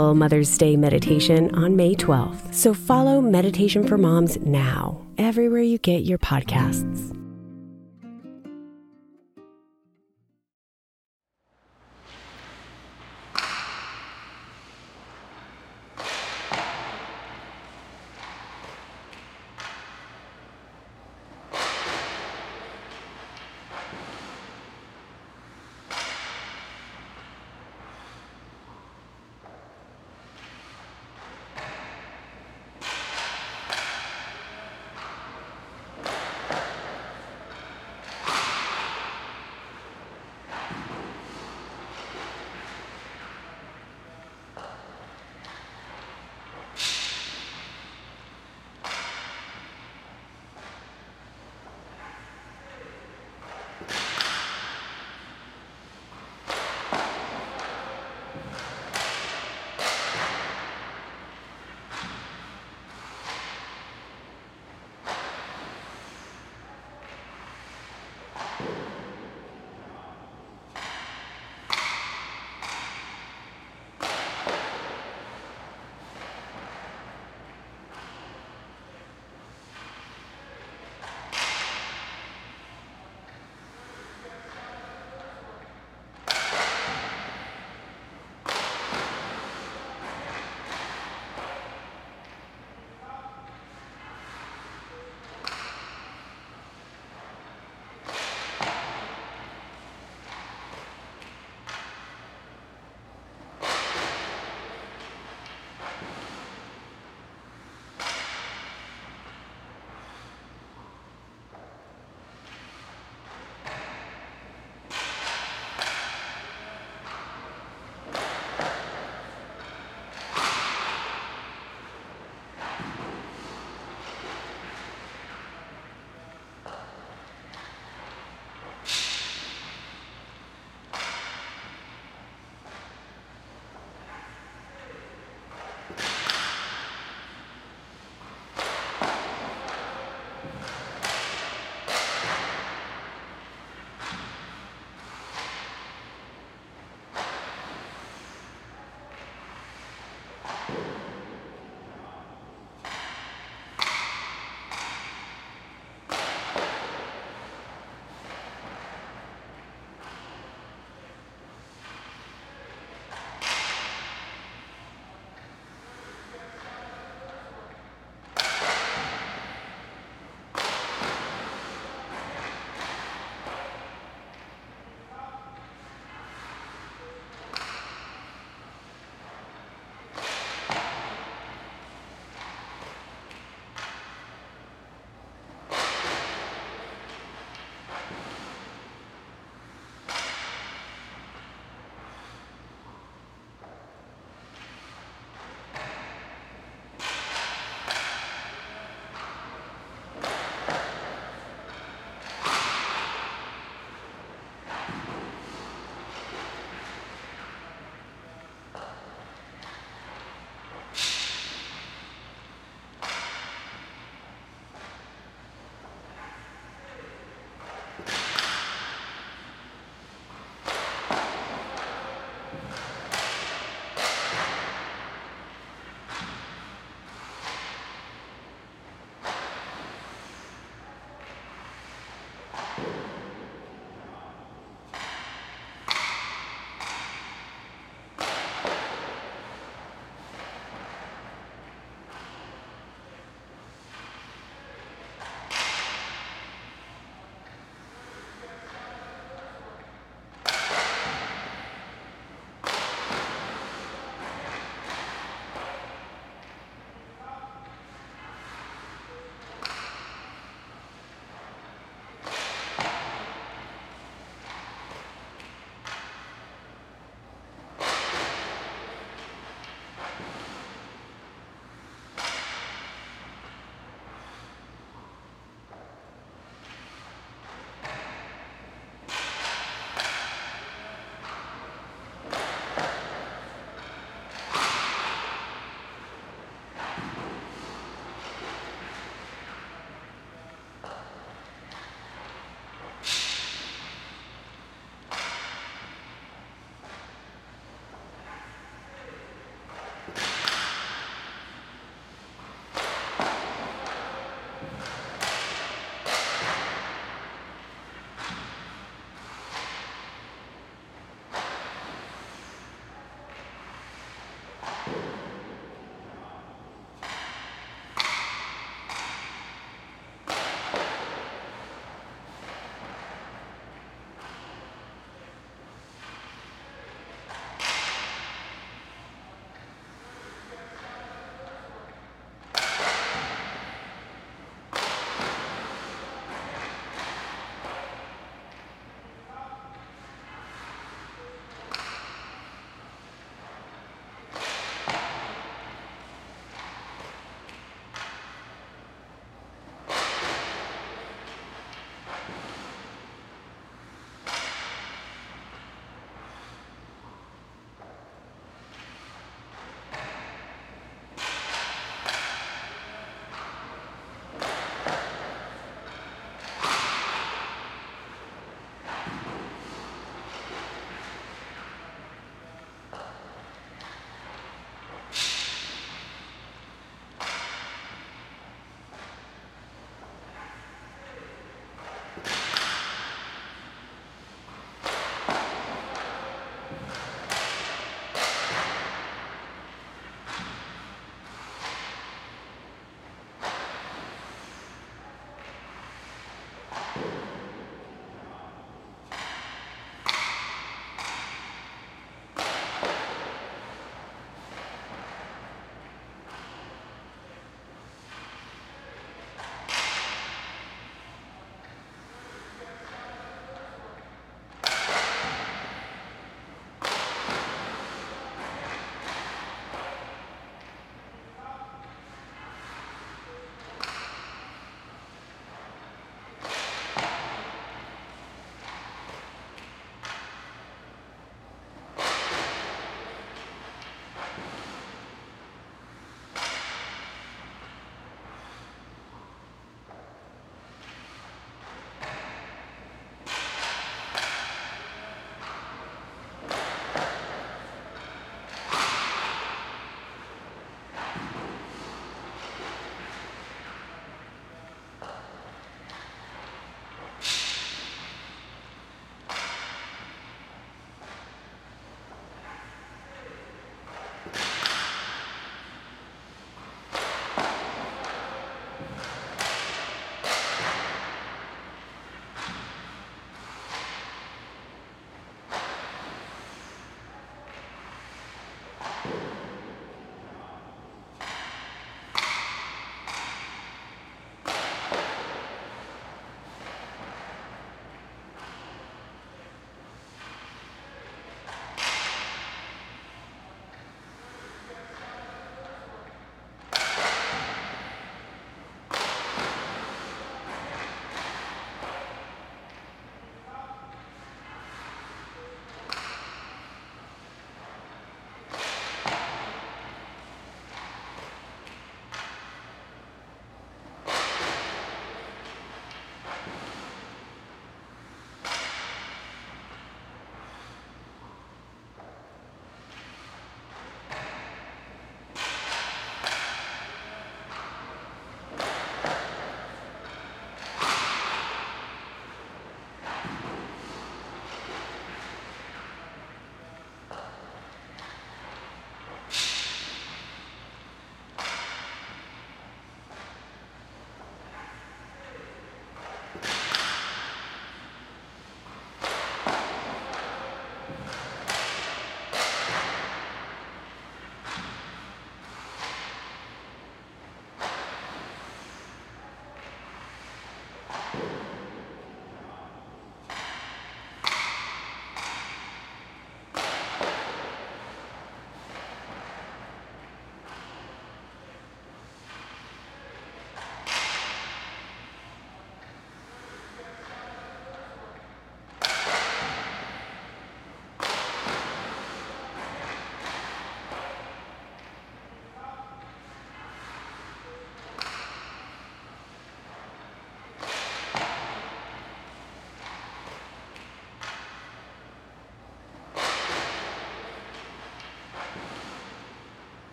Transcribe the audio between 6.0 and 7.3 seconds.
your podcasts.